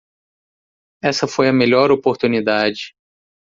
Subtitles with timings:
[1.03, 2.95] Essa foi a melhor oportunidade.